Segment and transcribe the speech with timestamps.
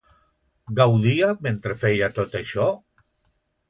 [0.79, 2.69] Gaudia mentre feia tot això?